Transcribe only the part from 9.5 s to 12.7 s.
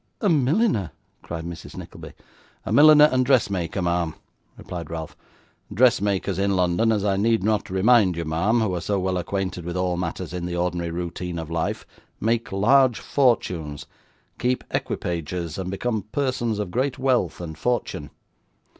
with all matters in the ordinary routine of life, make